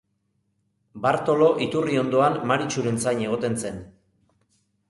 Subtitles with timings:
[1.03, 3.79] Bartolo iturri ondoan Maritxuren zain egoten zen.